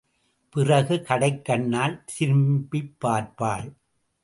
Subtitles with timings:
[0.49, 3.71] பிறகு கடைக்கண்ணால் திரும்பிப் பார்ப்பாள்.